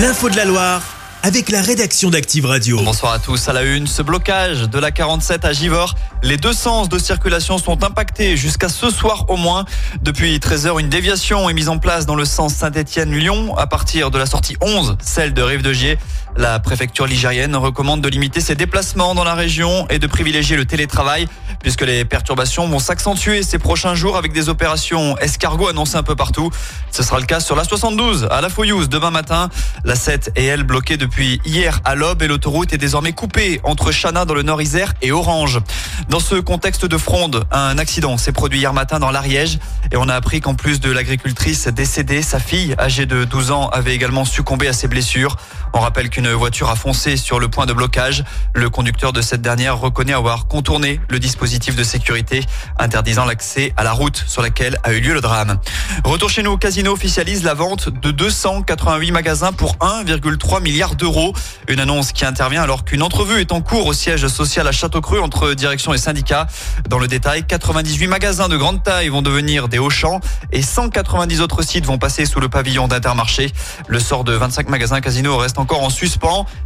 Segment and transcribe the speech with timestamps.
[0.00, 0.82] L'info de la Loire
[1.22, 2.80] avec la rédaction d'Active Radio.
[2.82, 3.48] Bonsoir à tous.
[3.50, 5.94] À la une, ce blocage de la 47 à Givors.
[6.22, 9.66] Les deux sens de circulation sont impactés jusqu'à ce soir au moins.
[10.00, 14.16] Depuis 13h, une déviation est mise en place dans le sens Saint-Étienne-Lyon à partir de
[14.16, 15.98] la sortie 11, celle de Rive de Gier.
[16.36, 20.64] La préfecture ligérienne recommande de limiter ses déplacements dans la région et de privilégier le
[20.64, 21.26] télétravail
[21.60, 26.16] puisque les perturbations vont s'accentuer ces prochains jours avec des opérations escargot annoncées un peu
[26.16, 26.50] partout.
[26.90, 29.50] Ce sera le cas sur la 72 à la Fouillouse demain matin.
[29.84, 33.92] La 7 est elle bloquée depuis hier à l'aube et l'autoroute est désormais coupée entre
[33.92, 35.60] Chana dans le nord Isère et Orange.
[36.08, 39.58] Dans ce contexte de fronde, un accident s'est produit hier matin dans l'Ariège
[39.92, 43.68] et on a appris qu'en plus de l'agricultrice décédée, sa fille, âgée de 12 ans,
[43.68, 45.36] avait également succombé à ses blessures.
[45.72, 48.24] On rappelle qu'une voiture a foncé sur le point de blocage.
[48.54, 52.44] Le conducteur de cette dernière reconnaît avoir contourné le dispositif de sécurité
[52.78, 55.58] interdisant l'accès à la route sur laquelle a eu lieu le drame.
[56.04, 61.32] Retour chez nous, Casino officialise la vente de 288 magasins pour 1,3 milliard d'euros.
[61.68, 65.20] Une annonce qui intervient alors qu'une entrevue est en cours au siège social à Château-Creux
[65.20, 66.48] entre direction et syndicats.
[66.86, 70.20] Dans le détail, 98 magasins de grande taille vont devenir des Auchan
[70.52, 73.52] et 190 autres sites vont passer sous le pavillon d'Intermarché.
[73.88, 75.88] Le sort de 25 magasins Casino reste encore en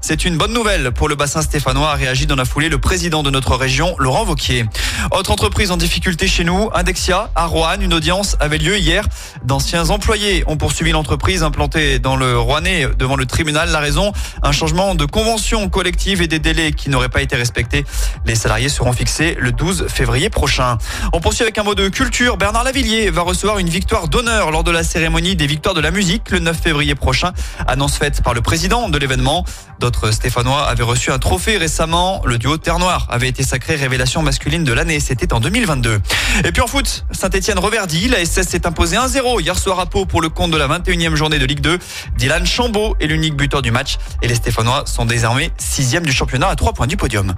[0.00, 3.22] C'est une bonne nouvelle pour le bassin stéphanois, a réagi dans la foulée le président
[3.22, 4.66] de notre région, Laurent Vauquier.
[5.10, 7.80] Autre entreprise en difficulté chez nous, Indexia, à Rouen.
[7.80, 9.04] Une audience avait lieu hier.
[9.44, 13.70] D'anciens employés ont poursuivi l'entreprise implantée dans le Rouennais devant le tribunal.
[13.70, 17.84] La raison, un changement de convention collective et des délais qui n'auraient pas été respectés.
[18.26, 20.78] Les salariés seront fixés le 12 février prochain.
[21.12, 22.36] On poursuit avec un mot de culture.
[22.36, 25.90] Bernard Lavillier va recevoir une victoire d'honneur lors de la cérémonie des victoires de la
[25.90, 27.32] musique le 9 février prochain.
[27.66, 29.44] Annonce faite par le président de l'événement.
[29.80, 32.22] D'autres Stéphanois avaient reçu un trophée récemment.
[32.24, 34.91] Le duo Terre Noire avait été sacré révélation masculine de l'année.
[35.00, 36.00] C'était en 2022.
[36.44, 38.08] Et puis en foot, Saint-Etienne reverdi.
[38.08, 41.14] La SS s'est imposée 1-0 hier soir à Pau pour le compte de la 21e
[41.14, 41.78] journée de Ligue 2.
[42.16, 43.96] Dylan Chambaud est l'unique buteur du match.
[44.22, 47.34] Et les Stéphanois sont désormais 6 du championnat à 3 points du podium.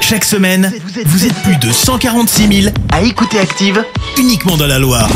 [0.00, 0.72] Chaque semaine,
[1.06, 3.84] vous êtes plus de 146 000 à écouter Active
[4.18, 5.08] uniquement dans la Loire.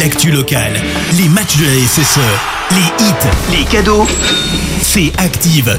[0.00, 0.80] L'actu locale,
[1.16, 2.20] les matchs de la SSE,
[2.70, 4.06] les hits, les cadeaux,
[4.82, 5.78] c'est Active.